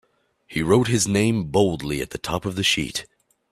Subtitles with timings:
[0.47, 3.05] He wrote his name boldly at the top of the sheet.